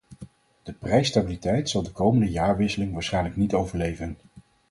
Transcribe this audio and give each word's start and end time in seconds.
De 0.63 0.73
prijsstabiliteit 0.73 1.69
zal 1.69 1.83
de 1.83 1.91
komende 1.91 2.31
jaarwisseling 2.31 2.93
waarschijnlijk 2.93 3.35
niet 3.35 3.53
overleven. 3.53 4.17